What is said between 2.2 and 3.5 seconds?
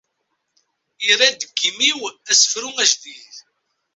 asefru ajdid.